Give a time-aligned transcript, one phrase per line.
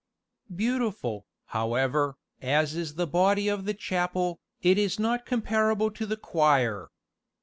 [0.55, 6.17] Beautiful, however, as is the body of the chapel, it is not comparable to the
[6.17, 6.89] choir.